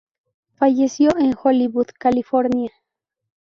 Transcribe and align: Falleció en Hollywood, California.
Falleció 0.55 1.15
en 1.19 1.35
Hollywood, 1.39 1.89
California. 1.99 2.71